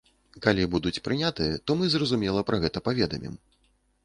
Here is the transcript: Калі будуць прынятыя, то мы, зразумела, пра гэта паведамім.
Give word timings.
Калі 0.45 0.63
будуць 0.75 1.01
прынятыя, 1.07 1.59
то 1.65 1.75
мы, 1.83 1.91
зразумела, 1.95 2.45
пра 2.49 2.61
гэта 2.65 2.85
паведамім. 2.89 3.39